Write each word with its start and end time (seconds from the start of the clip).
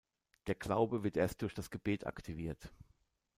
Der 0.47 0.55
Glaube 0.55 1.03
wird 1.03 1.15
erst 1.15 1.43
durch 1.43 1.53
das 1.53 1.69
Gebet 1.69 2.07
aktiviert. 2.07 2.73